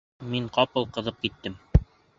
[0.29, 1.63] Мин ҡапыл ҡыҙып киттем.